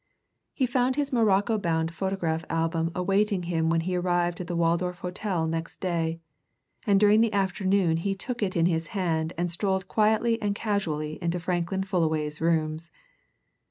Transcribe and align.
He 0.55 0.65
found 0.65 0.95
his 0.95 1.13
morocco 1.13 1.59
bound 1.59 1.93
photograph 1.93 2.43
album 2.49 2.91
awaiting 2.95 3.43
him 3.43 3.69
when 3.69 3.81
he 3.81 3.95
arrived 3.95 4.41
at 4.41 4.47
the 4.47 4.55
Waldorf 4.55 4.97
Hotel 5.01 5.45
next 5.45 5.79
day, 5.79 6.19
and 6.87 6.99
during 6.99 7.21
the 7.21 7.31
afternoon 7.33 7.97
he 7.97 8.15
took 8.15 8.41
it 8.41 8.55
in 8.55 8.65
his 8.65 8.87
hand 8.97 9.31
and 9.37 9.51
strolled 9.51 9.87
quietly 9.87 10.41
and 10.41 10.55
casually 10.55 11.19
into 11.21 11.39
Franklin 11.39 11.83
Fullaway's 11.83 12.41
rooms. 12.41 12.89